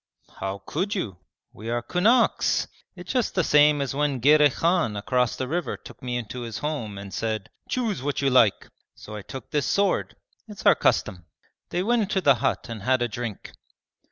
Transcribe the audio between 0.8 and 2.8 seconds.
you? We are kunaks.